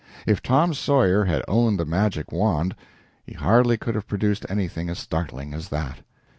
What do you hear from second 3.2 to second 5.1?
he hardly could have produced anything as